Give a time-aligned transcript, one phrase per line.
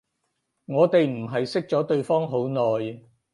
[0.65, 2.99] 我哋唔係識咗對方好耐